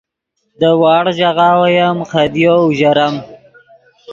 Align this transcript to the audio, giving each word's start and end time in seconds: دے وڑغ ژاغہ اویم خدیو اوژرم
دے 0.59 0.69
وڑغ 0.81 1.07
ژاغہ 1.17 1.49
اویم 1.61 1.97
خدیو 2.11 2.55
اوژرم 2.63 3.15